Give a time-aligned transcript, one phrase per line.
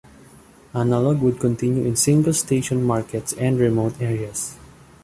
[0.73, 4.57] Analogue would continue in single-station markets and remote areas.